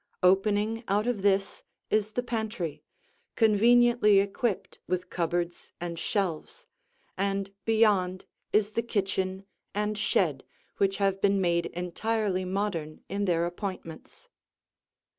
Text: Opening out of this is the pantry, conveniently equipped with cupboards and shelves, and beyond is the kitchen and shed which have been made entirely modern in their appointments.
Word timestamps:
Opening 0.23 0.83
out 0.87 1.05
of 1.05 1.21
this 1.21 1.61
is 1.91 2.13
the 2.13 2.23
pantry, 2.23 2.81
conveniently 3.35 4.17
equipped 4.17 4.79
with 4.87 5.11
cupboards 5.11 5.73
and 5.79 5.99
shelves, 5.99 6.65
and 7.19 7.53
beyond 7.65 8.25
is 8.51 8.71
the 8.71 8.81
kitchen 8.81 9.45
and 9.75 9.95
shed 9.95 10.43
which 10.77 10.97
have 10.97 11.21
been 11.21 11.39
made 11.39 11.67
entirely 11.67 12.45
modern 12.45 13.01
in 13.09 13.25
their 13.25 13.45
appointments. 13.45 14.27